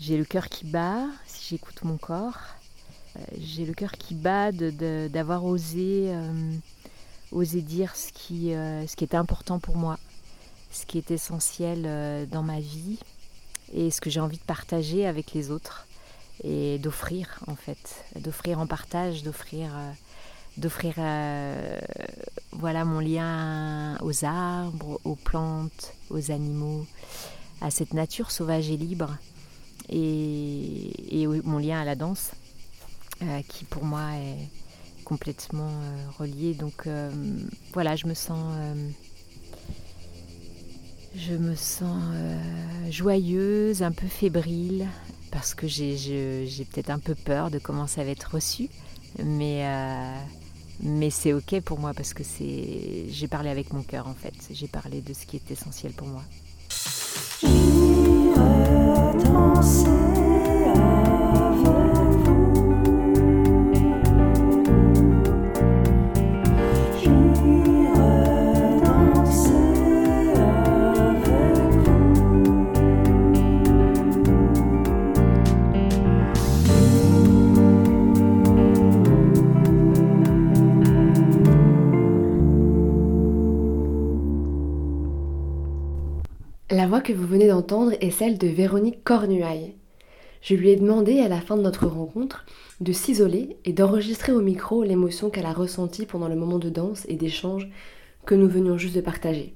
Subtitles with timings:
[0.00, 2.38] J'ai le cœur qui bat si j'écoute mon corps.
[3.16, 6.52] Euh, j'ai le cœur qui bat d'avoir osé, euh,
[7.32, 9.98] osé dire ce qui, euh, ce qui était important pour moi,
[10.70, 11.82] ce qui est essentiel
[12.30, 12.98] dans ma vie
[13.74, 15.86] et ce que j'ai envie de partager avec les autres
[16.44, 19.70] et d'offrir en fait, d'offrir en partage, d'offrir
[20.56, 20.94] d'offrir
[22.52, 26.86] voilà mon lien aux arbres, aux plantes, aux animaux,
[27.60, 29.18] à cette nature sauvage et libre
[29.88, 32.32] et, mon lien à la danse
[33.22, 34.48] euh, qui pour moi est
[35.04, 36.54] complètement euh, relié.
[36.54, 37.10] Donc euh,
[37.72, 38.54] voilà, je me sens
[41.16, 42.02] je me sens
[42.88, 44.86] joyeuse, un peu fébrile,
[45.32, 48.68] parce que j'ai peut-être un peu peur de comment ça va être reçu.
[49.24, 49.66] Mais,
[50.80, 54.34] mais c'est ok pour moi parce que j'ai parlé avec mon cœur en fait.
[54.52, 56.22] J'ai parlé de ce qui est essentiel pour moi.
[87.12, 89.74] Vous venez d'entendre est celle de Véronique Cornuaille.
[90.42, 92.46] Je lui ai demandé à la fin de notre rencontre
[92.80, 97.04] de s'isoler et d'enregistrer au micro l'émotion qu'elle a ressentie pendant le moment de danse
[97.08, 97.68] et d'échange
[98.24, 99.52] que nous venions juste de partager.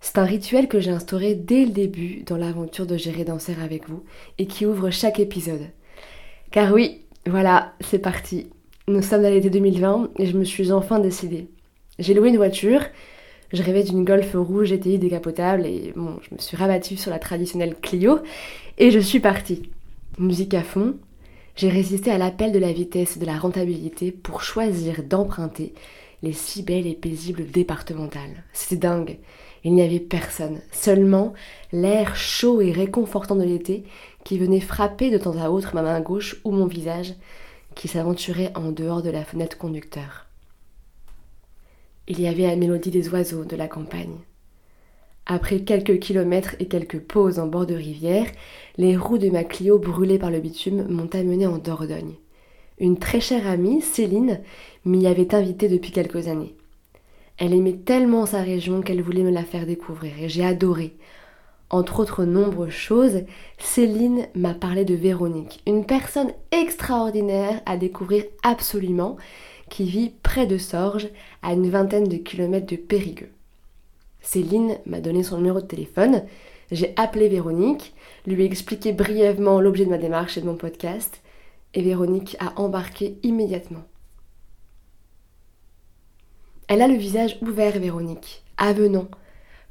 [0.00, 3.88] C'est un rituel que j'ai instauré dès le début dans l'aventure de gérer danser avec
[3.88, 4.04] vous
[4.38, 5.66] et qui ouvre chaque épisode.
[6.50, 8.48] Car oui, voilà, c'est parti.
[8.86, 11.48] Nous sommes à l'été 2020 et je me suis enfin décidée.
[11.98, 12.80] J'ai loué une voiture,
[13.52, 17.18] je rêvais d'une Golf rouge GTI décapotable et bon, je me suis rabattue sur la
[17.18, 18.18] traditionnelle Clio
[18.76, 19.70] et je suis partie.
[20.18, 20.96] Musique à fond,
[21.56, 25.72] j'ai résisté à l'appel de la vitesse et de la rentabilité pour choisir d'emprunter
[26.22, 28.44] les si belles et paisibles départementales.
[28.52, 29.18] C'était dingue.
[29.64, 31.32] Il n'y avait personne, seulement
[31.72, 33.84] l'air chaud et réconfortant de l'été
[34.24, 37.14] qui venait frapper de temps à autre ma main gauche ou mon visage
[37.74, 40.27] qui s'aventurait en dehors de la fenêtre conducteur.
[42.10, 44.16] Il y avait la mélodie des oiseaux de la campagne.
[45.26, 48.24] Après quelques kilomètres et quelques pauses en bord de rivière,
[48.78, 52.14] les roues de ma Clio brûlées par le bitume m'ont amené en Dordogne.
[52.78, 54.40] Une très chère amie, Céline,
[54.86, 56.54] m'y avait invitée depuis quelques années.
[57.36, 60.96] Elle aimait tellement sa région qu'elle voulait me la faire découvrir et j'ai adoré.
[61.68, 63.24] Entre autres nombreuses choses,
[63.58, 69.18] Céline m'a parlé de Véronique, une personne extraordinaire à découvrir absolument
[69.68, 71.08] qui vit près de Sorges,
[71.42, 73.30] à une vingtaine de kilomètres de Périgueux.
[74.20, 76.24] Céline m'a donné son numéro de téléphone,
[76.70, 77.94] j'ai appelé Véronique,
[78.26, 81.22] lui ai expliqué brièvement l'objet de ma démarche et de mon podcast,
[81.74, 83.84] et Véronique a embarqué immédiatement.
[86.68, 89.08] Elle a le visage ouvert, Véronique, avenant,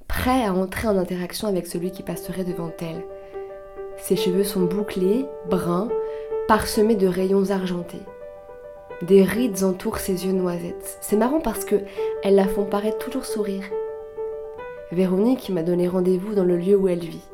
[0.07, 3.05] prêt à entrer en interaction avec celui qui passerait devant elle.
[3.97, 5.89] Ses cheveux sont bouclés, bruns,
[6.47, 8.01] parsemés de rayons argentés.
[9.03, 10.97] Des rides entourent ses yeux noisettes.
[11.01, 11.75] C'est marrant parce que
[12.23, 13.63] elles la font paraître toujours sourire.
[14.91, 17.27] Véronique m'a donné rendez-vous dans le lieu où elle vit,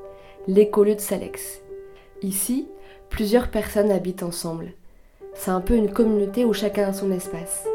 [0.47, 1.61] l'écolieu de Salex.
[2.21, 2.67] Ici,
[3.09, 4.73] plusieurs personnes habitent ensemble.
[5.35, 7.65] C'est un peu une communauté où chacun a son espace.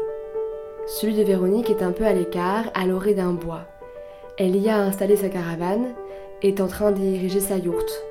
[0.85, 3.65] Celui de Véronique est un peu à l'écart, à l'orée d'un bois.
[4.37, 5.95] Elle y a installé sa caravane
[6.43, 8.03] et est en train d'y ériger sa yourte.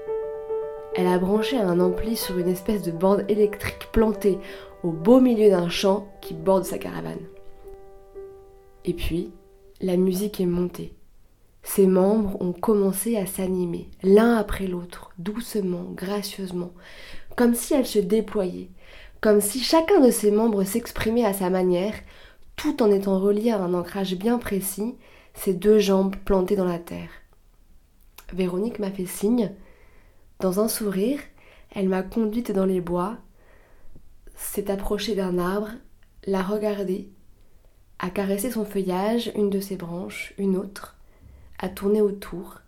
[0.95, 4.39] Elle a branché un ampli sur une espèce de bande électrique plantée
[4.83, 7.27] au beau milieu d'un champ qui borde sa caravane.
[8.85, 9.33] Et puis,
[9.81, 10.95] la musique est montée.
[11.63, 16.73] Ses membres ont commencé à s'animer, l'un après l'autre, doucement, gracieusement,
[17.37, 18.71] comme si elle se déployait,
[19.21, 21.95] comme si chacun de ses membres s'exprimait à sa manière,
[22.57, 24.95] tout en étant relié à un ancrage bien précis,
[25.35, 27.11] ses deux jambes plantées dans la terre.
[28.33, 29.53] Véronique m'a fait signe.
[30.41, 31.21] Dans un sourire,
[31.75, 33.19] elle m'a conduite dans les bois
[34.39, 35.71] s'est approché d'un arbre,
[36.27, 37.11] l'a regardé,
[37.99, 40.97] a caressé son feuillage, une de ses branches, une autre,
[41.59, 42.61] a tourné autour,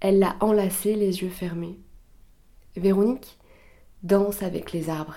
[0.00, 1.78] elle l'a enlacé les yeux fermés.
[2.76, 3.38] Véronique
[4.02, 5.16] danse avec les arbres.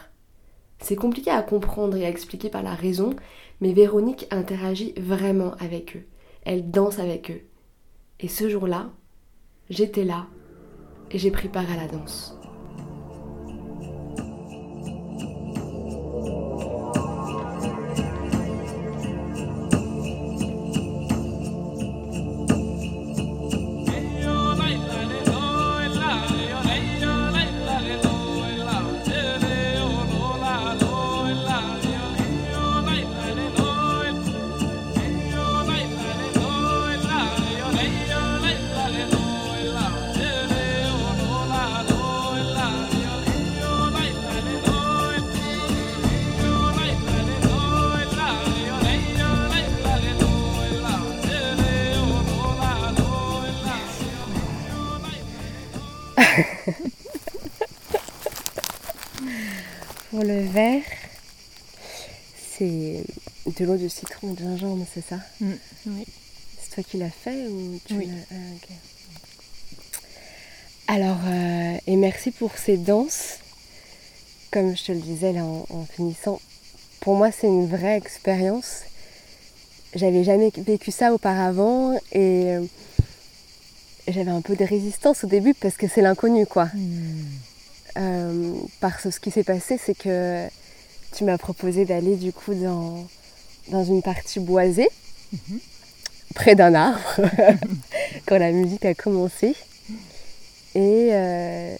[0.79, 3.15] C'est compliqué à comprendre et à expliquer par la raison,
[3.59, 6.05] mais Véronique interagit vraiment avec eux.
[6.45, 7.41] Elle danse avec eux.
[8.19, 8.91] Et ce jour-là,
[9.69, 10.27] j'étais là
[11.11, 12.36] et j'ai pris part à la danse.
[60.51, 60.81] Verre,
[62.57, 63.03] c'est
[63.45, 65.17] de l'eau de citron de gingembre, c'est ça?
[65.41, 65.51] Mm,
[65.87, 66.05] Oui.
[66.61, 68.09] C'est toi qui l'as fait ou tu Oui.
[68.31, 68.35] ah.
[70.93, 73.39] Alors, euh, et merci pour ces danses.
[74.51, 76.39] Comme je te le disais là en, en finissant,
[77.01, 78.81] pour moi c'est une vraie expérience.
[79.93, 82.63] J'avais jamais vécu ça auparavant et euh,
[84.07, 86.69] j'avais un peu de résistance au début parce que c'est l'inconnu quoi.
[87.97, 90.45] Euh, parce que ce qui s'est passé, c'est que
[91.15, 93.05] tu m'as proposé d'aller du coup dans,
[93.69, 94.89] dans une partie boisée,
[96.35, 97.21] près d'un arbre,
[98.27, 99.55] quand la musique a commencé.
[100.75, 101.75] Et, euh,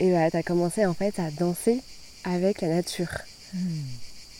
[0.00, 1.80] et tu as commencé en fait à danser
[2.24, 3.08] avec la nature,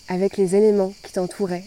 [0.09, 1.65] avec les éléments qui t'entouraient.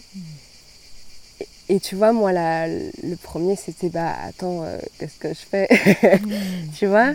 [1.40, 5.40] Et, et tu vois, moi, la- le premier, c'était bah attends, euh, qu'est-ce que je
[5.50, 5.68] fais?
[6.78, 7.12] Tu vois?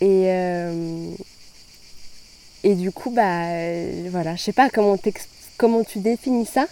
[0.00, 1.10] Et, euh,
[2.62, 4.98] et du coup, bah euh, voilà, je sais pas comment,
[5.56, 6.66] comment tu définis ça,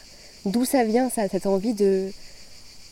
[0.44, 2.10] d'où ça vient ça, cette envie de,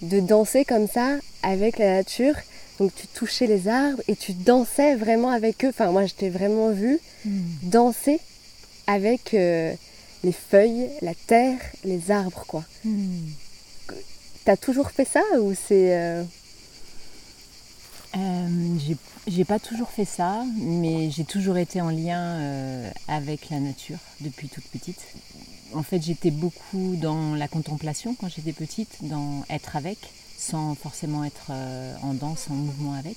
[0.02, 2.34] de danser comme ça avec la nature.
[2.78, 5.68] Donc tu touchais les arbres et tu dansais vraiment avec eux.
[5.68, 6.98] Enfin, moi, je t'ai vraiment vu
[7.62, 8.20] danser
[8.86, 9.74] avec euh,
[10.24, 12.64] les feuilles, la terre, les arbres, quoi.
[14.46, 16.24] T'as toujours fait ça ou c'est.
[18.16, 18.76] Euh,
[19.28, 23.98] j'ai- pas toujours fait ça, mais j'ai toujours été en lien euh, avec la nature
[24.20, 25.00] depuis toute petite.
[25.74, 29.98] En fait, j'étais beaucoup dans la contemplation quand j'étais petite, dans être avec,
[30.36, 33.16] sans forcément être euh, en danse, en mouvement avec.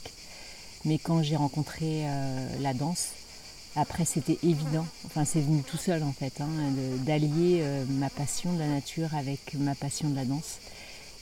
[0.86, 2.04] Mais quand j'ai rencontré
[2.60, 3.08] la danse,
[3.78, 6.50] après c'était évident, enfin c'est venu tout seul en fait, hein,
[7.06, 10.58] d'allier ma passion de la nature avec ma passion de la danse.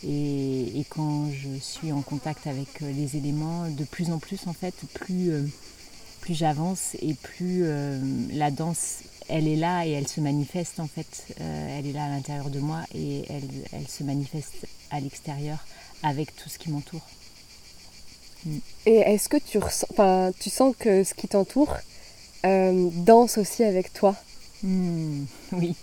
[0.08, 4.48] Et, et quand je suis en contact avec euh, les éléments, de plus en plus
[4.48, 5.44] en fait, plus, euh,
[6.22, 8.00] plus j'avance et plus euh,
[8.34, 9.00] la danse,
[9.30, 11.26] elle est là et elle se manifeste en fait.
[11.40, 15.60] Euh, elle est là à l'intérieur de moi et elle, elle se manifeste à l'extérieur
[16.04, 17.06] avec tout ce qui m'entoure.
[18.88, 19.88] Et est-ce que tu, ressens,
[20.40, 21.78] tu sens que ce qui t'entoure
[22.44, 24.16] danse aussi avec toi?
[24.64, 25.76] Hmm, oui.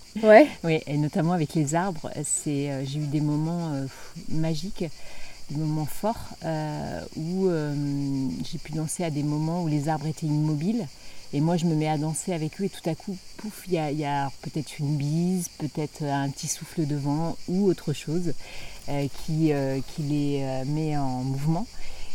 [0.65, 3.87] Oui, et notamment avec les arbres, c'est, euh, j'ai eu des moments euh,
[4.29, 4.85] magiques,
[5.51, 7.75] des moments forts euh, où euh,
[8.51, 10.87] j'ai pu danser à des moments où les arbres étaient immobiles.
[11.35, 13.75] Et moi, je me mets à danser avec eux et tout à coup, pouf, il
[13.75, 18.33] y a, peut-être une bise, peut-être un petit souffle de vent ou autre chose
[18.89, 21.67] euh, qui, euh, les euh, met en mouvement.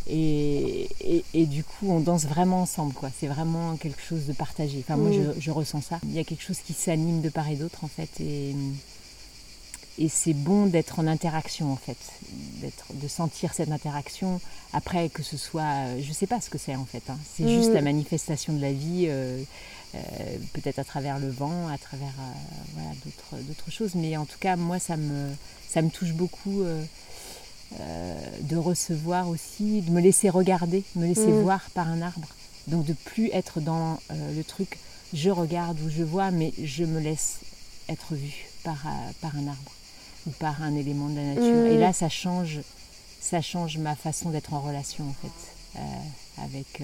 [0.07, 3.09] Et, et- et du coup, on danse vraiment ensemble, quoi.
[3.19, 4.79] C'est vraiment quelque chose de partagé.
[4.79, 5.33] Enfin, moi, Mm.
[5.35, 5.99] je, je ressens ça.
[6.03, 8.09] Il y a quelque chose qui s'anime de part et d'autre, en fait.
[8.19, 8.53] Et,
[9.99, 11.97] et c'est bon d'être en interaction, en fait.
[12.61, 14.41] D'être, de sentir cette interaction.
[14.73, 15.61] Après, que ce soit.
[15.87, 17.03] euh, Je sais pas ce que c'est, en fait.
[17.09, 17.17] hein.
[17.35, 17.73] C'est juste Mm.
[17.75, 19.05] la manifestation de la vie.
[19.07, 19.41] euh,
[19.95, 19.99] euh,
[20.53, 22.33] peut-être à travers le vent, à travers euh,
[22.73, 22.89] voilà,
[23.47, 23.93] d'autres choses.
[23.93, 25.29] Mais en tout cas, moi, ça me,
[25.69, 26.63] ça me touche beaucoup
[27.79, 31.41] euh, de recevoir aussi, de me laisser regarder, me laisser Mm.
[31.41, 32.27] voir par un arbre.
[32.67, 34.77] Donc de plus être dans euh, le truc,
[35.13, 37.39] je regarde ou je vois, mais je me laisse
[37.89, 39.71] être vue par, euh, par un arbre
[40.27, 41.63] ou par un élément de la nature.
[41.63, 41.73] Mm.
[41.73, 42.59] Et là, ça change,
[43.21, 46.81] ça change ma façon d'être en relation en fait euh, avec,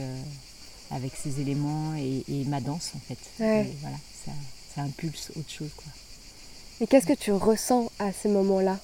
[0.91, 3.19] avec ces éléments et, et ma danse en fait.
[3.39, 3.65] Ouais.
[3.65, 4.31] Et voilà, ça,
[4.75, 5.86] ça impulse autre chose quoi.
[6.81, 8.79] Et qu'est-ce que tu ressens à ces moments-là?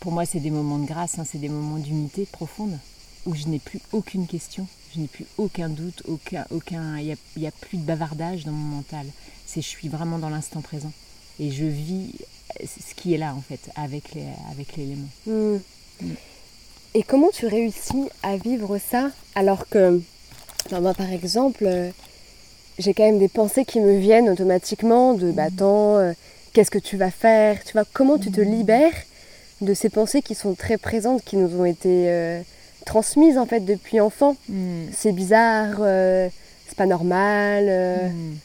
[0.00, 2.78] Pour moi, c'est des moments de grâce, hein, c'est des moments d'unité profonde
[3.26, 7.46] où je n'ai plus aucune question, je n'ai plus aucun doute, aucun, aucun, il n'y
[7.46, 9.06] a, plus de bavardage dans mon mental.
[9.46, 10.92] C'est, je suis vraiment dans l'instant présent
[11.38, 12.12] et je vis
[12.64, 15.08] ce qui est là en fait avec, les, avec l'élément.
[15.26, 15.58] Hmm.
[16.00, 16.14] Mm.
[16.94, 20.00] Et comment tu réussis à vivre ça alors que,
[20.70, 21.90] moi par exemple, euh,
[22.78, 26.12] j'ai quand même des pensées qui me viennent automatiquement de bah attends, euh,
[26.52, 27.62] qu'est-ce que tu vas faire?
[27.64, 28.94] Tu vois, comment tu te libères
[29.60, 32.40] de ces pensées qui sont très présentes, qui nous ont été euh,
[32.84, 34.36] transmises en fait depuis enfant
[34.92, 36.28] C'est bizarre, euh,
[36.66, 37.66] c'est pas normal.
[37.68, 38.36] euh, Hmm.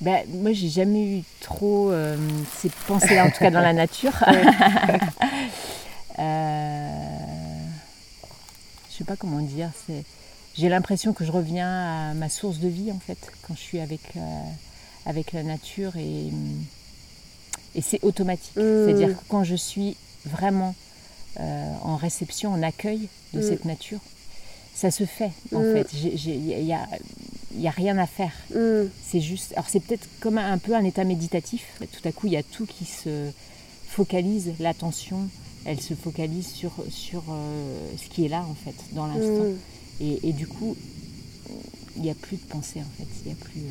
[0.00, 2.16] Ben, moi, j'ai jamais eu trop euh,
[2.60, 4.12] ces pensées-là, en tout cas dans la nature.
[8.90, 9.70] Je sais pas comment dire.
[9.86, 10.04] C'est,
[10.54, 13.16] j'ai l'impression que je reviens à ma source de vie en fait
[13.46, 14.00] quand je suis avec
[15.06, 16.30] avec la nature et
[17.74, 18.56] et c'est automatique.
[18.56, 18.60] Mm.
[18.86, 20.74] C'est-à-dire que quand je suis vraiment
[21.40, 23.42] euh, en réception, en accueil de Mm.
[23.48, 24.00] cette nature,
[24.74, 25.72] ça se fait en Mm.
[25.74, 25.88] fait.
[25.94, 26.64] Il
[27.60, 28.32] y a, rien à faire.
[29.06, 29.52] C'est juste.
[29.52, 31.64] Alors c'est peut-être comme un, un peu un état méditatif.
[31.80, 33.30] Tout à coup, il y a tout qui se
[33.88, 35.28] focalise, l'attention,
[35.64, 39.46] elle se focalise sur, sur euh, ce qui est là en fait, dans l'instant.
[40.00, 40.76] Et, et du coup,
[41.96, 43.08] il n'y a plus de pensée en fait.
[43.24, 43.60] Il y a plus.
[43.60, 43.70] euh,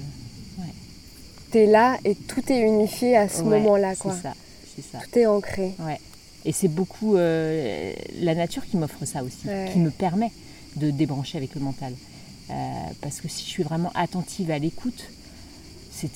[1.56, 3.94] là et tout est unifié à ce moment-là.
[3.96, 4.34] C'est ça,
[4.76, 5.00] c'est ça.
[5.00, 5.74] Tout est ancré.
[5.80, 6.00] Ouais.
[6.46, 10.32] Et c'est beaucoup euh, la nature qui m'offre ça aussi, qui me permet
[10.76, 11.94] de débrancher avec le mental.
[12.50, 12.54] Euh,
[13.02, 15.06] parce que si je suis vraiment attentive à l'écoute,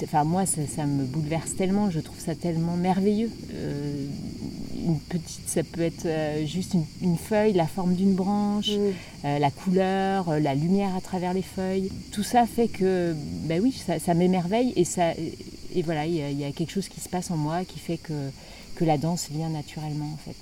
[0.04, 3.32] enfin moi ça, me bouleverse tellement, je trouve ça tellement merveilleux.
[3.54, 4.08] Euh,
[4.86, 6.08] une petite, ça peut être
[6.46, 9.40] juste une, feuille, la forme d'une branche, mm.
[9.40, 11.92] la couleur, la lumière à travers les feuilles.
[12.12, 16.52] Tout ça fait que, ben oui, ça, m'émerveille et ça, et voilà, il y, a
[16.52, 18.14] quelque chose qui se passe en moi qui fait que
[18.76, 20.36] que la danse vient naturellement en fait.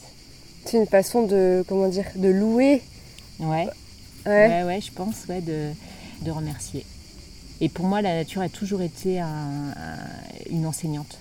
[0.66, 2.82] C'est une façon de, comment dire, de louer.
[3.40, 3.68] Ouais.
[4.26, 5.72] Ouais, ouais, je pense, ouais, de,
[6.22, 6.86] de, remercier.
[7.60, 9.22] Et pour moi, la nature a toujours été
[10.50, 11.18] une enseignante.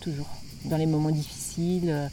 [0.00, 0.28] Toujours.
[0.64, 2.10] Dans les moments difficiles,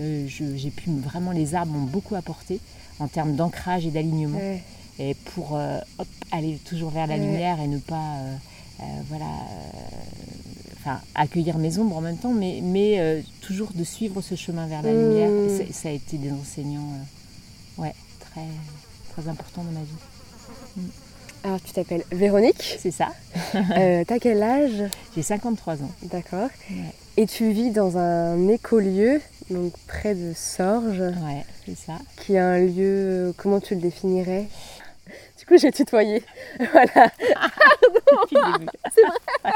[0.00, 2.60] euh, j'ai pu vraiment, les arbres m'ont beaucoup apporté
[2.98, 4.40] en termes d'ancrage et d'alignement.
[4.98, 5.78] Et pour euh,
[6.30, 8.16] aller toujours vers la lumière et ne pas,
[8.80, 9.26] euh, voilà
[10.78, 14.82] enfin, accueillir mes ombres en même temps, mais, mais toujours de suivre ce chemin vers
[14.82, 15.30] la lumière.
[15.30, 15.72] Mmh.
[15.72, 16.88] ça a été des enseignants
[17.78, 18.46] ouais, très,
[19.12, 20.76] très importants dans ma vie.
[20.76, 20.80] Mmh.
[21.44, 23.08] Alors, tu t'appelles Véronique C'est ça.
[23.54, 24.84] euh, T'as quel âge?
[25.14, 25.90] J'ai 53 ans.
[26.04, 26.48] D'accord.
[27.16, 29.20] Et tu vis dans un écolieu,
[29.50, 31.00] donc près de Sorges.
[31.00, 31.94] Ouais, c'est ça.
[32.18, 34.48] Qui est un lieu, euh, comment tu le définirais?
[35.38, 36.22] Du coup, j'ai tutoyé.
[36.72, 37.10] voilà.
[38.30, 39.52] c'est vrai.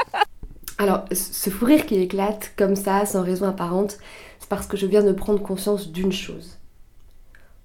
[0.77, 3.97] Alors, ce fou rire qui éclate comme ça, sans raison apparente,
[4.39, 6.57] c'est parce que je viens de prendre conscience d'une chose.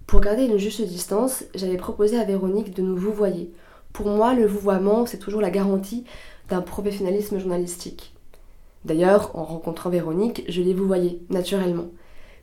[0.07, 3.53] Pour garder une juste distance, j'avais proposé à Véronique de nous vous voyer.
[3.93, 6.05] Pour moi, le vouvoiement, c'est toujours la garantie
[6.49, 8.15] d'un professionnalisme journalistique.
[8.85, 11.87] D'ailleurs, en rencontrant Véronique, je l'ai vouvoyé, naturellement.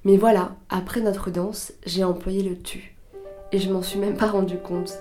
[0.06, 2.96] Mais voilà, après notre danse, j'ai employé le tu.
[3.52, 4.98] Et je m'en suis même pas rendu compte.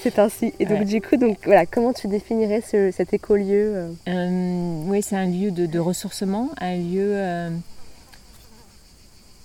[0.00, 0.54] C'est ainsi.
[0.58, 3.92] Et donc du coup, donc voilà, comment tu définirais cet écolieu euh?
[4.08, 7.50] Euh, Oui, c'est un lieu de, ressourcement, un lieu euh,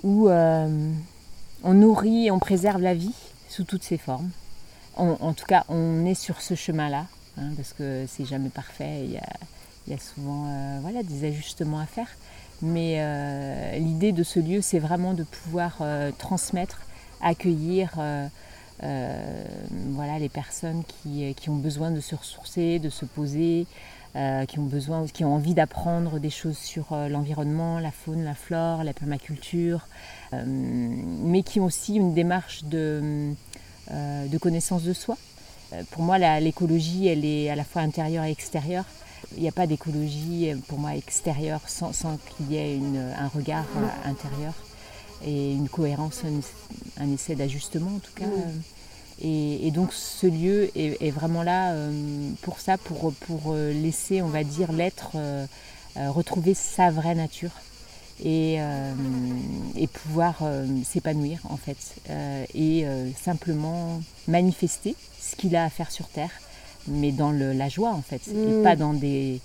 [0.04, 3.16] où on nourrit et on préserve la vie
[3.50, 4.30] sous toutes ses formes.
[4.96, 7.06] en tout cas, on est sur ce chemin-là,
[7.38, 9.06] hein, parce que c'est jamais parfait.
[9.06, 9.12] Il
[9.92, 10.48] y a, souvent
[10.82, 12.10] voilà, des ajustements à faire.
[12.62, 13.00] Mais
[13.80, 15.82] l'idée de ce lieu, c'est vraiment de pouvoir
[16.18, 16.82] transmettre,
[17.22, 17.98] accueillir
[18.84, 19.44] euh,
[19.92, 23.66] voilà, les personnes qui, ont besoin de se ressourcer, de se poser,
[24.16, 28.24] euh, qui ont besoin, qui ont envie d'apprendre des choses sur euh, l'environnement, la faune,
[28.24, 29.88] la flore, la permaculture,
[30.32, 33.34] mais qui ont aussi une démarche de,
[33.92, 35.18] de connaissance de soi.
[35.92, 38.86] Pour moi, l'écologie, elle est à la fois intérieure et extérieure.
[39.36, 42.80] Il n'y a pas d'écologie pour moi extérieure sans, qu'il y ait
[43.18, 43.66] un regard
[44.06, 44.54] intérieur
[45.26, 46.24] et une cohérence,
[47.00, 48.26] un, essai d'ajustement en tout cas.
[49.22, 54.28] Et, donc ce lieu est, vraiment là euh, pour ça, pour, pour euh, laisser, on
[54.28, 55.46] va dire, l'être euh,
[55.96, 57.52] retrouver sa vraie nature
[58.24, 58.58] et,
[59.76, 60.44] et pouvoir
[60.84, 61.78] s'épanouir en fait
[62.56, 62.86] et
[63.22, 66.32] simplement manifester ce qu'il a à faire sur Terre,
[66.88, 68.64] mais dans la joie en fait, et mm.
[68.64, 69.40] pas dans des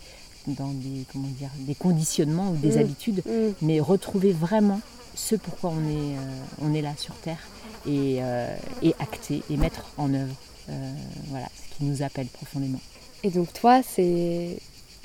[0.46, 2.80] dans des, comment dire, des conditionnements ou des mm.
[2.80, 3.52] habitudes, mm.
[3.62, 4.80] mais retrouver vraiment
[5.14, 6.16] ce pourquoi on est,
[6.62, 7.40] on est là sur Terre
[7.86, 10.34] et, euh, et, acter et mettre en œuvre
[10.68, 10.92] euh,
[11.28, 12.80] voilà, ce qui nous appelle profondément.
[13.22, 14.58] Et donc toi, c'est,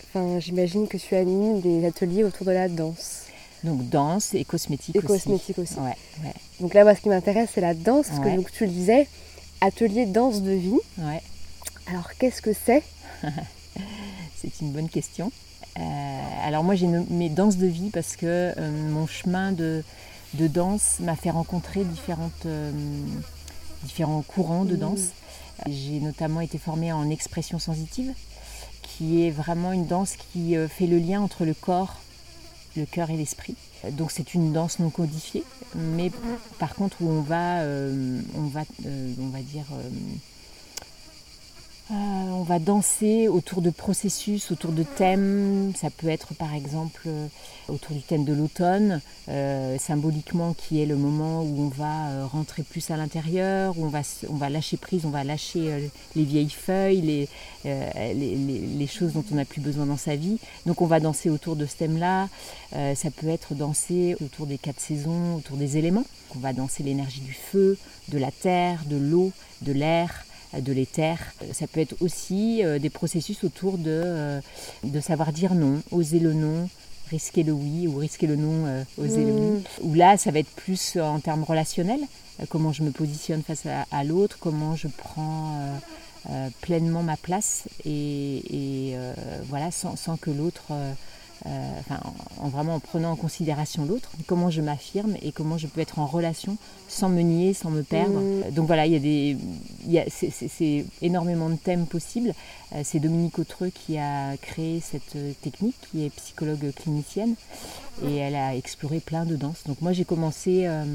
[0.07, 3.23] enfin, j'imagine que tu animes des ateliers autour de la danse.
[3.63, 5.07] Donc danse et cosmétique et aussi.
[5.07, 5.75] cosmétique aussi.
[6.59, 9.07] Donc là, moi, ce qui m'intéresse, c'est la danse, parce que donc, tu le disais,
[9.61, 10.79] atelier danse de vie.
[10.97, 11.21] Ouais.
[11.87, 12.83] Alors, qu'est-ce que c'est?
[14.35, 15.31] C'est une bonne question.
[16.43, 18.53] alors moi, j'ai mes danses de vie parce que
[18.89, 19.81] mon chemin de,
[20.33, 22.71] de danse m'a fait rencontrer différentes, euh,
[23.83, 24.79] différents courants de mmh.
[24.79, 25.09] danse.
[25.67, 28.13] J'ai notamment été formée en expression sensitive,
[28.81, 31.99] qui est vraiment une danse qui euh, fait le lien entre le corps,
[32.75, 33.55] le cœur et l'esprit.
[33.91, 35.43] Donc c'est une danse non codifiée,
[35.75, 36.11] mais
[36.57, 39.65] par contre où on va, euh, on va, on va dire
[41.93, 41.95] euh,
[42.31, 45.73] on va danser autour de processus, autour de thèmes.
[45.75, 47.27] Ça peut être par exemple euh,
[47.67, 52.63] autour du thème de l'automne, euh, symboliquement qui est le moment où on va rentrer
[52.63, 57.29] plus à l'intérieur, où on va, lâcher prise, on va lâcher les vieilles feuilles, les,
[57.63, 60.39] les, choses dont on n'a plus besoin dans sa vie.
[60.65, 62.27] Donc on va danser autour de ce thème-là.
[62.71, 66.05] ça peut être danser autour des quatre saisons, autour des éléments.
[66.35, 67.77] On va danser l'énergie du feu,
[68.09, 69.31] de la terre, de l'eau,
[69.61, 70.25] de l'air,
[70.59, 71.17] de l'éther.
[71.51, 74.39] Ça peut être aussi des processus autour de,
[74.83, 76.69] de savoir dire non, oser le non,
[77.09, 79.57] risquer le oui ou risquer le non, oser le oui.
[79.57, 79.63] Mm.
[79.83, 82.01] Ou là, ça va être plus en termes relationnels,
[82.49, 85.59] comment je me positionne face à, l'autre, comment je prends
[86.61, 88.95] pleinement ma place et,
[89.49, 90.93] voilà, sans, sans que l'autre euh,
[91.45, 91.99] enfin,
[92.39, 95.99] en, vraiment en prenant en considération l'autre, comment je m'affirme et comment je peux être
[95.99, 96.57] en relation
[96.87, 98.19] sans me nier, sans me perdre.
[98.19, 98.51] Mm.
[98.51, 99.37] Donc voilà, il y a des,
[100.09, 102.33] c'est énormément de thèmes possibles.
[102.73, 107.35] Euh, c'est Dominique Autreux qui a créé cette technique, qui est psychologue clinicienne,
[108.05, 109.63] et elle a exploré plein de danses.
[109.65, 110.85] Donc moi j'ai commencé, euh,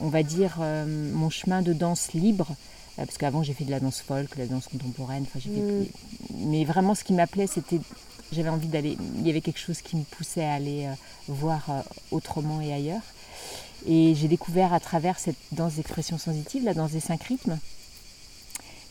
[0.00, 2.48] on va dire, mon chemin de danse libre
[2.96, 5.86] parce qu'avant j'ai fait de la danse folk, de la danse contemporaine, enfin, mm.
[6.46, 7.80] mais vraiment ce qui m'appelait c'était
[8.32, 10.94] j'avais envie d'aller, il y avait quelque chose qui me poussait à aller euh,
[11.28, 13.02] voir euh, autrement et ailleurs.
[13.86, 17.58] Et j'ai découvert à travers cette danse d'expression sensitive, la danse des cinq rythmes,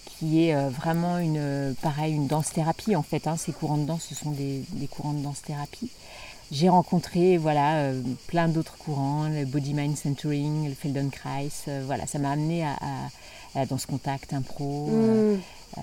[0.06, 3.26] qui est euh, vraiment une, pareil, une danse-thérapie en fait.
[3.28, 3.38] Hein.
[3.38, 5.90] Ces courants de danse, ce sont des, courants de danse-thérapie.
[6.52, 7.94] J'ai rencontré voilà,
[8.28, 11.48] plein d'autres courants, le Body Mind Centering, le Feldenkrais.
[11.86, 12.76] voilà, ça m'a amené à,
[13.56, 14.88] la danse contact, impro.
[14.88, 15.40] Mm.
[15.78, 15.82] Euh,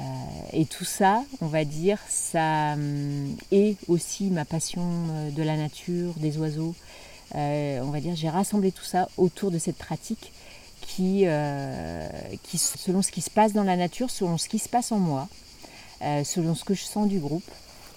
[0.52, 5.57] et tout ça, on va dire, ça hum, est aussi ma passion euh, de la
[5.57, 6.75] nature, des oiseaux.
[7.35, 10.33] Euh, on va dire, j'ai rassemblé tout ça autour de cette pratique
[10.80, 11.26] qui,
[12.45, 14.99] qui, selon ce qui se passe dans la nature, selon ce qui se passe en
[14.99, 15.28] moi,
[16.00, 17.45] selon ce que je sens du groupe,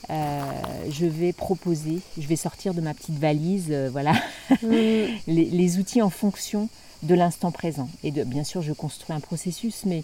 [0.09, 4.11] je vais proposer, je vais sortir de ma petite valise, voilà,
[4.61, 4.67] mmh.
[4.71, 6.67] les, les, outils en fonction
[7.03, 7.87] de l'instant présent.
[8.03, 10.03] Et de, bien sûr, je construis un processus, mais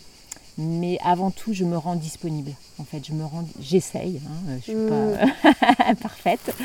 [0.58, 2.52] mais avant tout, je me rends disponible.
[2.80, 4.22] En fait, je me rends, j'essaye.
[4.26, 5.96] Hein, je suis pas mm.
[6.02, 6.56] parfaite,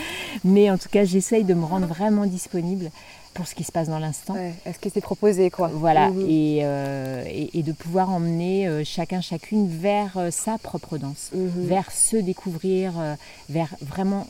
[0.44, 2.90] mais en tout cas, j'essaye de me rendre vraiment disponible
[3.34, 4.36] pour ce qui se passe dans l'instant.
[4.66, 5.68] Est-ce qui s'est proposé, quoi.
[5.68, 6.60] Voilà, mm-hmm.
[6.62, 11.66] euh, et, et, de pouvoir emmener euh, chacun, chacune vers euh, sa propre danse, mm-hmm.
[11.66, 12.92] vers se découvrir,
[13.48, 14.26] vers vraiment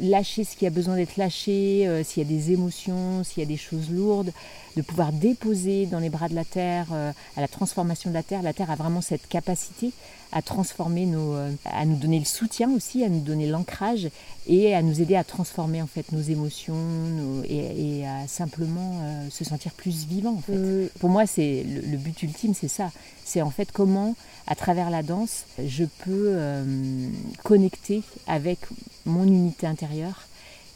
[0.00, 3.46] lâcher ce qui a besoin d'être lâché, euh, s'il y a des émotions, s'il y
[3.46, 4.32] a des choses lourdes,
[4.76, 8.22] de pouvoir déposer dans les bras de la terre, euh, à la transformation de la
[8.22, 8.42] terre.
[8.42, 9.92] La terre a vraiment cette capacité
[10.34, 14.08] à transformer nos, euh, à nous donner le soutien aussi, à nous donner l'ancrage
[14.46, 16.76] et à nous aider à transformer en fait nos émotions
[17.48, 20.34] et, à simplement se sentir plus vivant.
[20.34, 20.92] En fait.
[20.98, 22.90] Pour moi, c'est le, but ultime, c'est ça.
[23.24, 24.14] C'est en fait comment,
[24.46, 26.36] à travers la danse, je peux
[27.42, 28.58] connecter avec
[29.06, 30.26] mon unité intérieure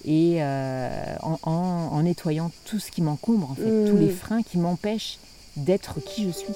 [0.04, 5.18] et euh, en, nettoyant tout ce qui m'encombre, en fait, tous les freins qui m'empêchent
[5.56, 6.54] d'être qui je suis.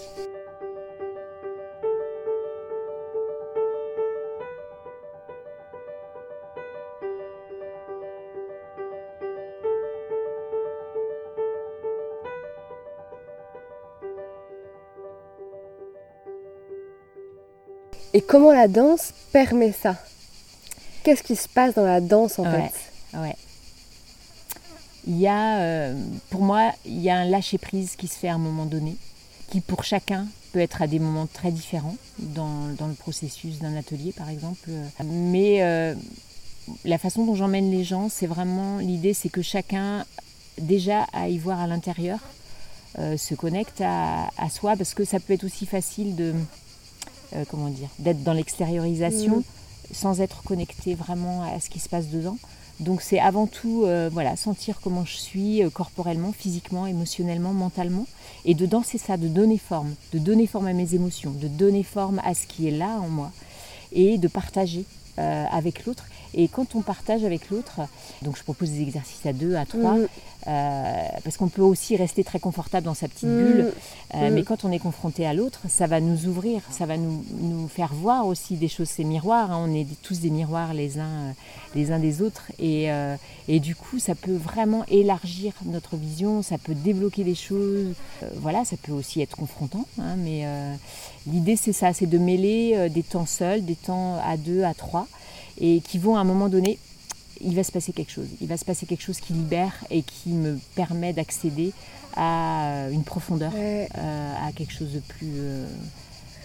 [18.14, 19.96] Et comment la danse permet ça?
[21.02, 22.72] Qu'est-ce qui se passe dans la danse en fait?
[23.14, 23.36] ouais.
[25.06, 28.28] Il y a, euh, pour moi, il y a un lâcher prise qui se fait
[28.28, 28.96] à un moment donné,
[29.50, 34.12] qui pour chacun peut être à des moments très différents dans, le processus d'un atelier
[34.12, 34.70] par exemple.
[35.02, 35.94] Mais euh,
[36.84, 40.04] la façon dont j'emmène les gens, c'est vraiment l'idée, c'est que chacun
[40.58, 42.20] déjà aille voir à l'intérieur,
[42.98, 46.34] euh, se connecte à, soi, parce que ça peut être aussi facile de,
[47.50, 49.38] comment dire, d'être dans l'extériorisation.
[49.38, 49.42] Mmh
[49.92, 52.38] sans être connecté vraiment à ce qui se passe dedans.
[52.80, 58.06] Donc c'est avant tout euh, voilà, sentir comment je suis euh, corporellement, physiquement, émotionnellement, mentalement,
[58.44, 61.82] et de danser ça, de donner forme, de donner forme à mes émotions, de donner
[61.82, 63.30] forme à ce qui est là en moi,
[63.92, 64.84] et de partager
[65.18, 66.06] euh, avec l'autre.
[66.34, 67.80] Et quand on partage avec l'autre,
[68.22, 70.08] donc je propose des exercices à deux, à trois, mm.
[70.46, 73.36] euh, parce qu'on peut aussi rester très confortable dans sa petite mm.
[73.36, 73.72] bulle,
[74.14, 74.34] euh, mm.
[74.34, 77.68] mais quand on est confronté à l'autre, ça va nous ouvrir, ça va nous, nous,
[77.68, 79.66] faire voir aussi des choses, ces miroirs, hein.
[79.68, 81.34] on est tous des miroirs les uns,
[81.74, 82.88] les uns des autres, et,
[83.48, 87.94] et, du coup ça peut vraiment élargir notre vision, ça peut débloquer des choses,
[88.36, 90.46] voilà, ça peut aussi être confrontant, hein, mais
[91.26, 95.06] l'idée c'est ça, c'est de mêler des temps seuls, des temps à deux, à trois,
[95.60, 96.78] et qui vont à un moment donné,
[97.40, 98.28] il va se passer quelque chose.
[98.40, 101.72] Il va se passer quelque chose qui libère et qui me permet d'accéder
[102.16, 103.86] à une profondeur, euh,
[104.46, 105.66] à quelque chose de plus, euh,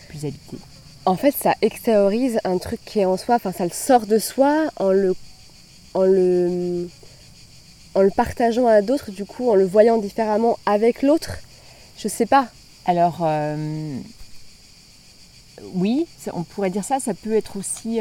[0.08, 0.58] plus habité.
[1.06, 4.18] En fait, ça extériorise un truc qui est en soi, enfin ça le sort de
[4.18, 5.16] soi en le,
[5.94, 6.90] en le,
[7.96, 11.38] en le partageant à d'autres, du coup en le voyant différemment avec l'autre.
[11.98, 12.48] Je sais pas.
[12.86, 13.98] Alors, euh,
[15.74, 18.00] oui, on pourrait dire ça, ça peut être aussi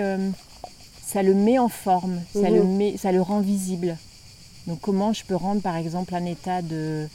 [1.07, 2.77] ça le met en forme, ça, le mhm.
[2.77, 3.97] met, ça le rend visible.
[4.67, 7.07] Donc comment je peux rendre par exemple un état de,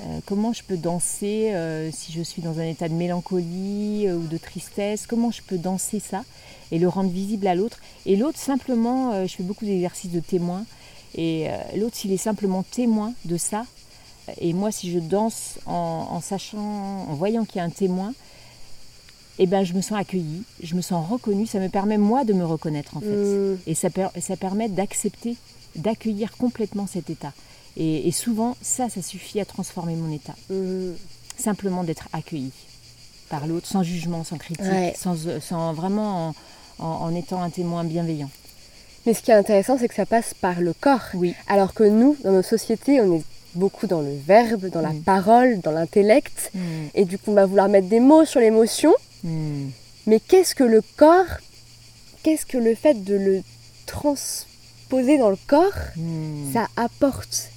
[0.00, 4.16] euh, comment je peux danser euh, si je suis dans un état de mélancolie euh,
[4.16, 6.24] ou de tristesse Comment je peux danser ça
[6.70, 7.78] et le rendre visible à l'autre?
[8.04, 10.64] Et l'autre, simplement, je fais beaucoup d'exercices de témoin.
[11.14, 13.64] Et l'autre, s'il est simplement témoin de ça,
[14.38, 16.58] et moi, si je danse en, sachant,
[17.08, 18.12] en voyant qu'il y a un témoin,
[19.38, 21.46] eh ben, je me sens accueillie, je me sens reconnue.
[21.46, 23.06] Ça me permet, moi, de me reconnaître, en fait.
[23.06, 23.58] Mmh.
[23.66, 23.88] Et ça,
[24.20, 25.36] ça permet d'accepter,
[25.76, 27.32] d'accueillir complètement cet état.
[27.78, 30.34] Et, souvent, ça, ça suffit à transformer mon état.
[30.50, 30.96] Mhm.
[31.38, 32.50] Simplement d'être accueilli
[33.30, 34.64] par l'autre, sans jugement, sans critique,
[34.96, 36.34] sans, vraiment
[36.80, 38.30] en, étant un témoin bienveillant.
[39.06, 41.04] Mais ce qui est intéressant, c'est que ça passe par le corps.
[41.14, 41.34] Oui.
[41.46, 43.22] Alors que nous, dans nos sociétés, on est
[43.54, 45.02] beaucoup dans le verbe, dans la mm.
[45.02, 46.50] parole, dans l'intellect.
[46.54, 46.60] Mm.
[46.94, 48.92] Et du coup, on va vouloir mettre des mots sur l'émotion.
[49.24, 51.38] Mais qu'est-ce que le corps
[52.22, 53.42] Qu'est-ce que le fait de le
[53.86, 55.78] transposer dans le corps,
[56.52, 57.50] ça apporte?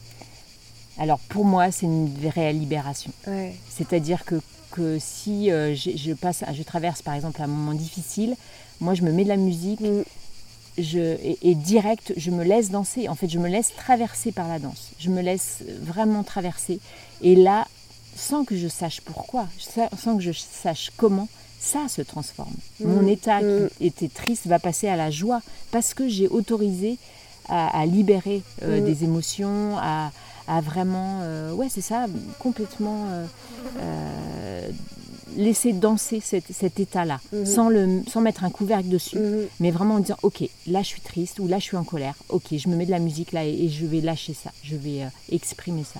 [0.97, 3.11] Alors pour moi, c'est une réelle libération.
[3.69, 4.39] C'est-à-dire que,
[4.71, 8.35] que si euh, je, passe, je traverse par exemple un moment difficile,
[8.79, 10.03] moi je me mets de la musique mm.
[10.77, 13.09] je, et, direct, je me laisse danser.
[13.09, 14.91] En fait, je me laisse traverser par la danse.
[14.99, 16.79] Je me laisse vraiment traverser.
[17.21, 17.67] Et là,
[18.15, 19.47] sans que je sache pourquoi,
[19.97, 21.29] sans que je sache comment,
[21.61, 22.53] ça se transforme.
[22.79, 22.93] Mm.
[22.93, 23.69] Mon état qui mm.
[23.81, 26.97] était triste va passer à la joie parce que j'ai autorisé
[27.49, 30.11] à, libérer euh, des émotions, à,
[30.47, 32.05] à vraiment, euh, ouais, c'est ça,
[32.39, 33.07] complètement
[33.79, 34.69] euh,
[35.35, 37.45] laisser danser cet, état-là, mhm.
[37.45, 39.47] sans, le, sans mettre un couvercle dessus, mhm.
[39.59, 42.15] mais vraiment en disant, ok, là je suis triste ou là je suis en colère,
[42.29, 45.01] ok, je me mets de la musique là et, je vais lâcher ça, je vais
[45.29, 45.99] exprimer ça.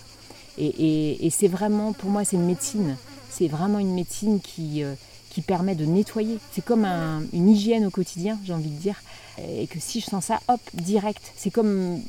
[0.57, 2.95] Et, c'est vraiment, pour moi, c'est une médecine,
[3.29, 4.83] c'est vraiment une médecine qui
[5.31, 6.37] qui permet de nettoyer.
[6.51, 9.01] C'est comme une hygiène au quotidien, j'ai envie de dire.
[9.39, 11.21] Et que si je sens ça, hop, direct.
[11.35, 12.01] C'est comme,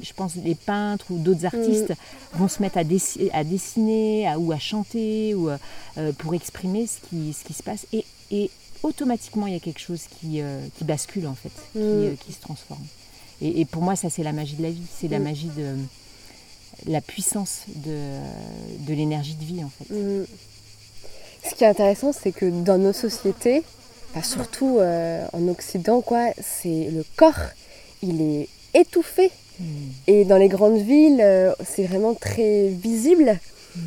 [0.00, 2.38] je pense, les peintres ou d'autres artistes mm.
[2.38, 2.82] vont se mettre à,
[3.32, 7.86] à dessiner ou à chanter ou, euh, pour exprimer ce qui, ce qui se passe.
[7.92, 8.50] Et, et
[8.82, 11.82] automatiquement, il y a quelque chose qui, euh, qui bascule, en fait, qui, mm.
[11.82, 12.86] euh, qui, se transforme.
[13.42, 14.86] Et, pour moi, ça, c'est la magie de la vie.
[14.98, 15.24] C'est la mm.
[15.24, 15.76] magie de
[16.86, 18.20] la puissance de,
[18.86, 19.92] de l'énergie de vie, en fait.
[21.48, 23.62] Ce qui est intéressant, c'est que dans nos sociétés,
[24.22, 27.52] surtout euh, en Occident, quoi, c'est le corps,
[28.02, 29.30] il est étouffé.
[29.60, 29.64] Hmm.
[30.06, 33.38] Et dans les grandes villes, euh, c'est vraiment très visible.
[33.74, 33.80] Hmm.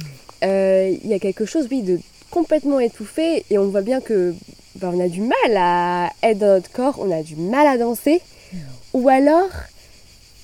[0.43, 3.45] Euh, il y a quelque chose, oui, de complètement étouffé.
[3.49, 4.33] Et on voit bien que
[4.75, 7.77] ben, on a du mal à être dans notre corps, on a du mal à
[7.77, 8.21] danser.
[8.53, 8.57] Hmm.
[8.93, 9.49] Ou alors,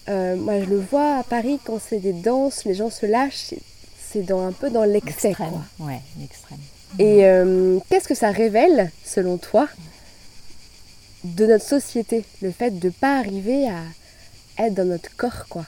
[0.08, 3.54] moi je le vois à Paris, quand c'est des danses, les gens se lâchent,
[4.00, 5.34] c'est dans, un peu dans l'excès.
[5.80, 6.60] Ouais, l'extrême.
[7.00, 9.68] Et euh, qu'est-ce que ça révèle, selon toi,
[11.24, 13.84] de notre société, le fait de ne pas arriver à
[14.66, 15.66] être dans notre corps, quoi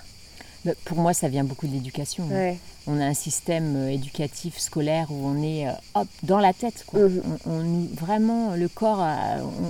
[0.66, 2.28] bah, Pour moi, ça vient beaucoup de l'éducation.
[2.34, 2.56] Hein.
[2.88, 6.84] On a un système euh, éducatif, scolaire, où on est euh, hop, dans la tête.
[6.88, 7.02] Quoi.
[7.02, 7.22] Mhm.
[7.46, 9.06] On, vraiment, le corps,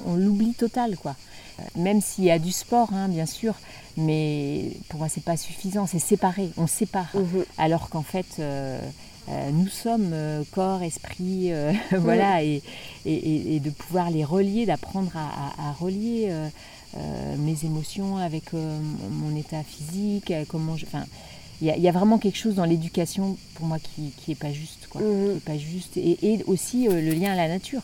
[0.05, 0.95] on, l'oublie total.
[0.95, 1.15] Quoi.
[1.75, 3.55] Même s'il y a du sport, hein, bien sûr,
[3.97, 5.87] mais pour moi, c'est pas suffisant.
[5.87, 7.11] C'est séparé, on sépare.
[7.15, 7.43] Mhm.
[7.57, 8.27] Alors qu'en fait...
[8.39, 8.79] Euh,
[9.51, 12.61] nous sommes euh, corps, esprit, euh, voilà, et,
[13.05, 16.31] de pouvoir les relier, d'apprendre à, relier
[17.37, 21.05] mes émotions avec mon état physique, comment je, enfin,
[21.61, 24.87] il y, a vraiment quelque chose dans l'éducation pour moi qui, qui est pas juste,
[24.89, 25.37] quoi, mhm.
[25.37, 27.81] est pas juste, et, aussi le lien à la nature.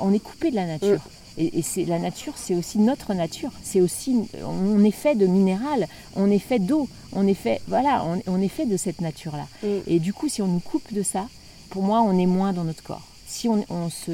[0.00, 1.00] on est coupé de la nature.
[1.38, 3.52] Et, c'est la nature, c'est aussi notre nature.
[3.62, 8.04] C'est aussi, on est fait de minéral, on est fait d'eau, on est fait, voilà,
[8.26, 9.46] on, est fait de cette nature-là.
[9.62, 9.66] Mm.
[9.86, 11.28] Et du coup, si on nous coupe de ça,
[11.70, 13.06] pour moi, on est moins dans notre corps.
[13.26, 14.10] Si on, se,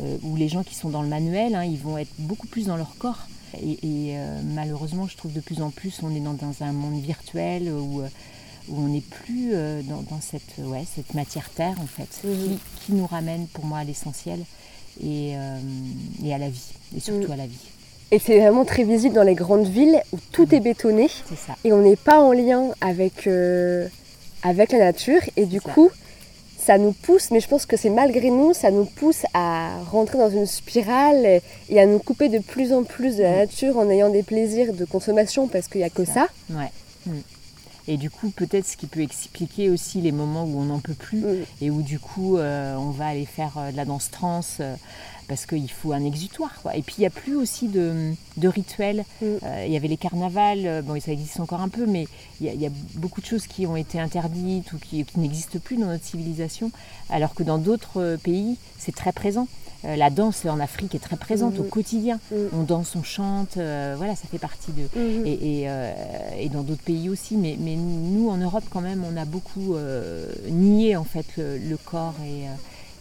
[0.00, 2.66] euh, ou les gens qui sont dans le manuel, hein, ils vont être beaucoup plus
[2.66, 3.28] dans leur corps.
[3.62, 7.70] Et, euh, malheureusement, je trouve de plus en plus, on est dans, un monde virtuel
[7.70, 8.08] où, euh,
[8.68, 9.52] où on n'est plus
[9.84, 12.34] dans, cette, ouais, cette matière terre en fait, mm.
[12.34, 14.40] qui, qui, nous ramène pour moi à l'essentiel
[15.02, 15.58] et, euh,
[16.24, 17.32] et à la vie, et surtout mm.
[17.32, 17.68] à la vie.
[18.10, 21.54] Et c'est vraiment très visible dans les grandes villes où tout est bétonné ça.
[21.62, 23.86] et on n'est pas en lien avec, euh,
[24.42, 25.20] avec la nature.
[25.36, 25.90] Et du coup,
[26.58, 30.16] ça nous pousse, mais je pense que c'est malgré nous, ça nous pousse à rentrer
[30.16, 33.36] dans une spirale et, à nous couper de plus en plus de la mm.
[33.36, 36.28] nature en ayant des plaisirs de consommation parce qu'il n'y a que ça.
[36.50, 36.70] Ouais.
[37.06, 37.18] Mm.
[37.90, 40.92] Et du coup, peut-être ce qui peut expliquer aussi les moments où on n'en peut
[40.92, 41.24] plus
[41.62, 44.42] et où du coup, euh, on va aller faire euh, de la danse trans.
[45.28, 46.52] Euh, parce qu'il faut un exutoire.
[46.74, 49.04] Et puis il n'y a plus aussi de, rituels.
[49.20, 49.24] Mm.
[49.42, 52.06] Euh, il y avait les carnavals, euh, bon, ça existe encore un peu, mais
[52.40, 55.86] il y, a beaucoup de choses qui ont été interdites ou qui, n'existent plus dans
[55.86, 56.70] notre civilisation,
[57.10, 59.48] alors que dans d'autres pays, c'est très présent.
[59.84, 61.68] la danse en Afrique est très présente au mm.
[61.68, 62.20] quotidien.
[62.30, 62.36] Mm.
[62.54, 64.88] On danse, on chante, voilà, ça fait partie de.
[65.26, 69.76] Et, dans d'autres pays aussi, mais, nous en Europe quand même, on a beaucoup
[70.48, 72.46] nié en fait le corps et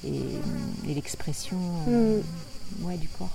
[0.05, 1.57] et, l'expression
[1.87, 2.21] euh,
[2.81, 2.97] mm.
[2.97, 3.29] du corps.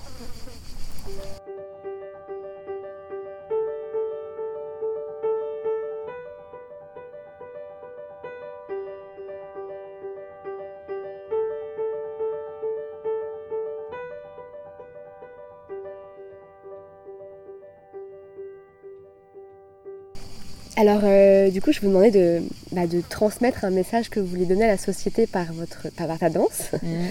[20.75, 24.25] Alors, euh, du coup, je vous demandais de, bah, de, transmettre un message que vous
[24.25, 26.71] voulez donner à la société par, votre, par ta danse.
[26.81, 27.07] Mm.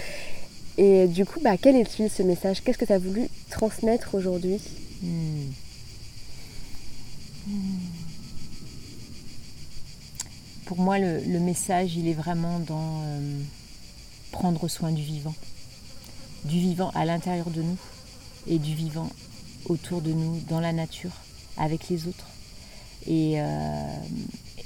[0.77, 2.61] Et du coup, bah, quel est-il ce message?
[2.61, 4.59] Qu'est-ce que tu as voulu transmettre aujourd'hui?
[5.01, 5.43] Mm.
[7.47, 7.53] Mm.
[10.65, 13.39] Pour moi, le, message, il est vraiment dans euh,
[14.31, 15.35] prendre soin du vivant.
[16.43, 17.77] Du vivant à l'intérieur de nous
[18.47, 19.09] et du vivant
[19.67, 21.21] autour de nous, dans la nature,
[21.57, 22.32] avec les autres
[23.07, 23.95] et, euh,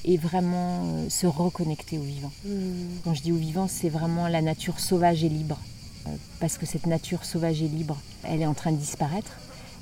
[0.06, 2.32] et vraiment euh, se reconnecter au vivant.
[2.46, 3.00] Hmm.
[3.04, 5.60] Quand je dis au vivant, c'est vraiment la nature sauvage et libre.
[6.08, 9.38] Euh, parce que cette nature sauvage et libre, elle est en train de disparaître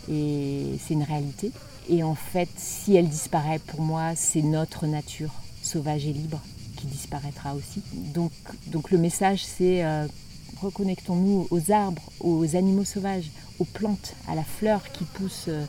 [0.10, 1.52] et c'est une réalité.
[1.90, 6.42] Et en fait, si elle disparaît, pour moi, c'est notre nature sauvage et libre
[6.78, 7.82] qui disparaîtra aussi.
[7.94, 8.32] Donc,
[8.68, 9.84] donc le message, c'est
[10.62, 15.66] reconnectons-nous aux arbres, aux animaux sauvages, aux plantes, à la fleur qui pousse euh,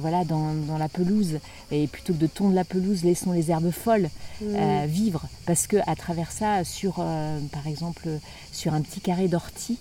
[0.00, 1.38] voilà, dans, la pelouse.
[1.70, 4.08] Et plutôt que de tondre la pelouse, laissons les herbes folles
[4.42, 5.26] euh, vivre.
[5.46, 8.08] Parce que à travers ça, sur, euh, par exemple,
[8.52, 9.78] sur un petit carré d'ortie,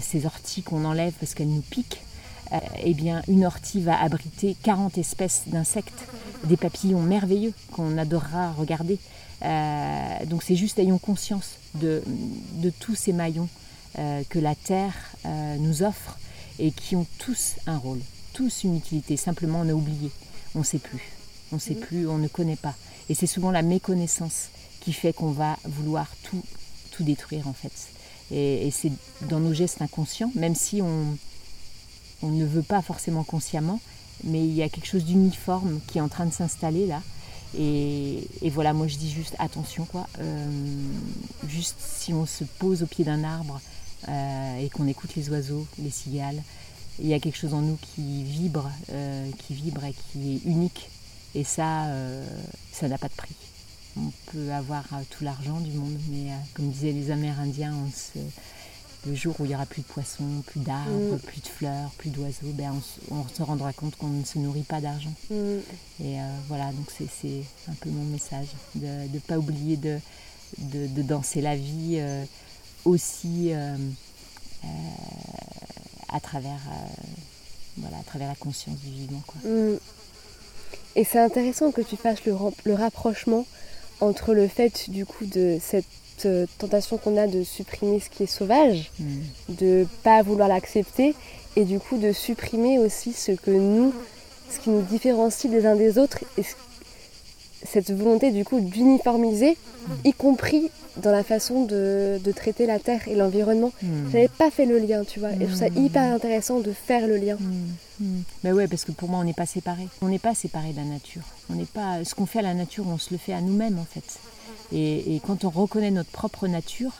[0.00, 2.00] ces orties qu'on enlève parce qu'elles nous piquent,
[2.82, 6.08] eh bien, une ortie va abriter 40 espèces d'insectes,
[6.42, 8.98] des papillons merveilleux qu'on adorera regarder.
[10.26, 12.02] donc c'est juste ayons conscience de,
[12.54, 13.48] de tous ces maillons
[13.94, 14.94] que la Terre
[15.60, 16.18] nous offre
[16.58, 18.00] et qui ont tous un rôle
[18.38, 20.12] tous une utilité, simplement on a oublié,
[20.54, 21.02] on ne sait plus,
[21.50, 21.80] on ne sait mhm.
[21.80, 22.76] plus, on ne connaît pas.
[23.08, 26.44] Et c'est souvent la méconnaissance qui fait qu'on va vouloir tout,
[26.92, 27.72] tout détruire en fait.
[28.30, 28.92] Et, c'est
[29.28, 31.18] dans nos gestes inconscients, même si on,
[32.22, 33.80] on ne veut pas forcément consciemment,
[34.22, 37.02] mais il y a quelque chose d'uniforme qui est en train de s'installer là.
[37.58, 38.20] Et,
[38.52, 40.06] voilà, moi je dis juste attention quoi.
[40.20, 40.46] Euh,
[41.48, 43.60] juste si on se pose au pied d'un arbre
[44.08, 46.40] euh, et qu'on écoute les oiseaux, les cigales,
[47.00, 50.48] il y a quelque chose en nous qui vibre, euh, qui vibre et qui est
[50.48, 50.90] unique.
[51.34, 52.26] Et ça, euh,
[52.72, 53.34] ça n'a pas de prix.
[53.96, 57.74] On peut avoir euh, tout l'argent du monde, mais comme disaient les Amérindiens,
[59.06, 61.18] le jour où il n'y aura plus de poissons, plus d'arbres, mm.
[61.18, 62.72] plus de fleurs, plus d'oiseaux, ben
[63.10, 65.12] on, se rendra compte qu'on ne se nourrit pas d'argent.
[65.30, 65.58] Mm.
[66.04, 66.16] Et
[66.48, 70.00] voilà, donc c'est un peu mon message, de ne pas oublier de,
[70.58, 72.00] de, danser la vie
[72.84, 73.52] aussi
[76.12, 77.02] à travers, euh,
[77.78, 79.22] voilà, à travers la conscience du vivant.
[79.26, 79.50] Quoi.
[79.50, 79.78] Mm.
[80.96, 83.46] Et c'est intéressant que tu fasses le, le, rapprochement
[84.00, 85.84] entre le fait du coup de cette
[86.24, 89.54] euh, tentation qu'on a de supprimer ce qui est sauvage, de mm.
[89.56, 91.14] de pas vouloir l'accepter
[91.56, 93.92] et du coup de supprimer aussi ce que nous,
[94.50, 96.42] ce qui nous différencie des uns des autres et
[97.64, 99.92] cette volonté du coup d'uniformiser, mm.
[100.04, 100.70] y compris
[101.02, 103.72] dans la façon de, traiter la terre et l'environnement.
[103.82, 104.10] Hmm.
[104.12, 105.32] J'avais pas fait le lien, tu vois.
[105.32, 105.84] Et je trouve ça hmm.
[105.84, 107.36] hyper intéressant de faire le lien.
[107.36, 108.22] Hmm.
[108.44, 109.88] Mais ouais, parce que pour moi, on n'est pas séparés.
[110.02, 111.22] On n'est pas séparés de la nature.
[111.50, 112.04] On n'est pas.
[112.04, 114.18] Ce qu'on fait à la nature, on se le fait à nous-mêmes en fait.
[114.72, 116.92] Et, quand on reconnaît notre propre nature,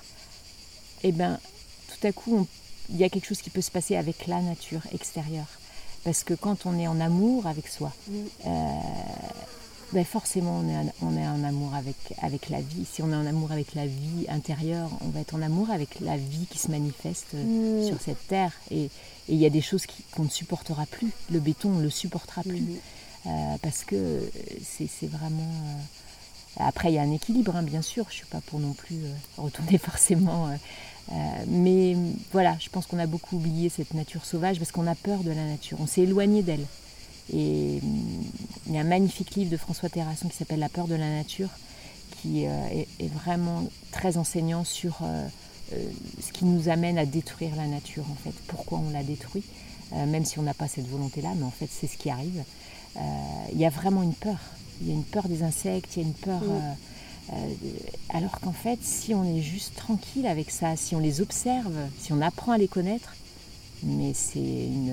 [1.04, 1.38] eh ben,
[1.88, 2.46] tout à coup,
[2.90, 5.46] il y a quelque chose qui peut se passer avec la nature extérieure.
[6.04, 7.92] Parce que quand on est en amour avec soi,
[8.46, 8.48] euh,
[9.92, 12.84] ben forcément on est, on est en amour avec, avec la vie.
[12.84, 16.00] Si on est en amour avec la vie intérieure, on va être en amour avec
[16.00, 17.86] la vie qui se manifeste euh, mm.
[17.86, 18.52] sur cette terre.
[18.70, 18.90] Et
[19.28, 21.10] il y a des choses qu'on ne supportera plus.
[21.30, 22.60] Le béton, on ne le supportera plus.
[22.60, 22.76] Mm.
[23.26, 24.30] Euh, parce que
[24.62, 25.42] c'est vraiment...
[25.42, 28.04] Euh, après, il y a un équilibre, hein, bien sûr.
[28.08, 28.98] Je ne suis pas pour non plus
[29.36, 30.50] retourner forcément...
[31.46, 31.96] mais
[32.32, 35.30] voilà, je pense qu'on a beaucoup oublié cette nature sauvage parce qu'on a peur de
[35.30, 35.78] la nature.
[35.80, 36.66] On s'est éloigné d'elle.
[37.32, 38.24] Et hum,
[38.68, 41.08] il y a un magnifique livre de François Terrasson qui s'appelle La peur de la
[41.08, 41.48] nature,
[42.20, 42.68] qui euh,
[43.00, 45.26] est, vraiment très enseignant sur euh,
[45.72, 49.44] euh, ce qui nous amène à détruire la nature, en fait, pourquoi on la détruit,
[49.92, 52.44] même si on n'a pas cette volonté-là, mais en fait c'est ce qui arrive.
[53.52, 54.38] Il y a vraiment une peur.
[54.82, 56.42] Il y a une peur des insectes, il y a une peur...
[58.10, 62.12] alors qu'en fait, si on est juste tranquille avec ça, si on les observe, si
[62.12, 63.16] on apprend à les connaître,
[63.82, 64.92] mais c'est une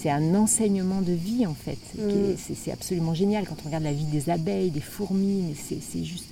[0.00, 1.78] c'est un enseignement de vie en fait.
[1.96, 2.36] Mm.
[2.54, 6.26] C'est absolument génial quand on regarde la vie des abeilles, des fourmis, c'est juste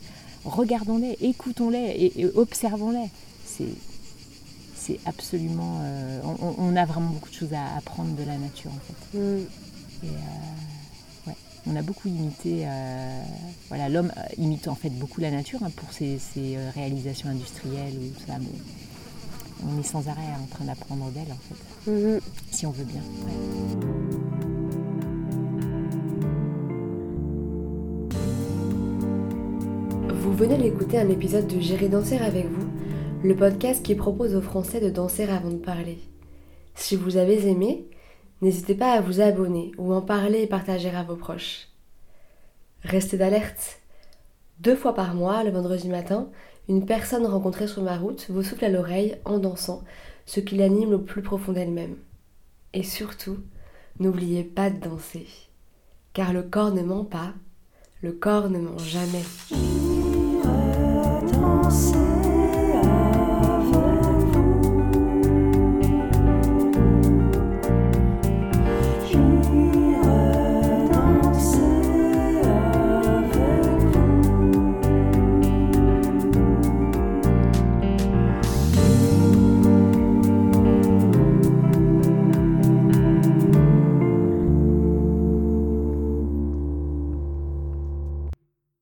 [0.44, 3.10] regardons-les, écoutons-les et, observons-les.
[3.44, 5.80] C'est absolument.
[5.82, 9.18] euh, on, on a vraiment beaucoup de choses à apprendre de la nature en fait.
[9.18, 9.38] Mm.
[10.04, 12.62] Et, euh, ouais, on a beaucoup imité.
[12.66, 13.22] euh,
[13.66, 18.16] voilà, l'homme imite en fait beaucoup la nature hein, pour ses, ses, réalisations industrielles ou
[18.16, 18.38] tout ça.
[18.38, 18.46] Mais
[19.64, 22.20] on est sans arrêt en train d'apprendre d'elle en fait, Mhm.
[22.50, 23.00] si on veut bien.
[23.00, 24.46] ouais.
[30.10, 32.66] Vous venez d'écouter un épisode de J'irai danser avec vous,
[33.22, 35.98] le podcast qui propose aux Français de danser avant de parler.
[36.74, 37.86] Si vous avez aimé,
[38.42, 41.68] n'hésitez pas à vous abonner ou en parler et partager à vos proches.
[42.82, 43.80] Restez d'alerte.
[44.60, 46.28] Deux fois par mois, le vendredi matin,
[46.68, 49.82] une personne rencontrée sur ma route vous souffle à l'oreille en dansant
[50.26, 51.96] ce qui l'anime au plus profond d'elle-même.
[52.72, 53.38] Et surtout,
[54.00, 55.26] n'oubliez pas de danser.
[56.12, 57.32] Car le corps ne ment pas,
[58.02, 59.22] le corps ne ment jamais.